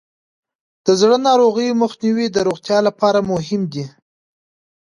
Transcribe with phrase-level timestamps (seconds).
[0.85, 3.85] د زړه ناروغیو مخنیوی د روغتیا لپاره مهم دی.